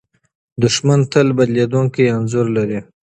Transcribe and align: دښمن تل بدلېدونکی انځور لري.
دښمن 0.61 0.99
تل 1.11 1.27
بدلېدونکی 1.37 2.03
انځور 2.15 2.47
لري. 2.57 2.79